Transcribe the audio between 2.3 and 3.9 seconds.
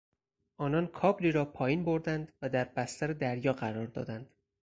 و در بستر دریا قرار